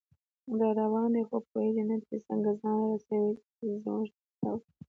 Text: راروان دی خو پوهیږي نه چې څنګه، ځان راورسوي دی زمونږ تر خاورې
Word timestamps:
راروان 0.59 1.09
دی 1.15 1.23
خو 1.29 1.37
پوهیږي 1.49 1.83
نه 1.89 1.97
چې 2.05 2.15
څنګه، 2.27 2.51
ځان 2.61 2.75
راورسوي 2.81 3.31
دی 3.57 3.69
زمونږ 3.83 4.07
تر 4.15 4.29
خاورې 4.39 4.69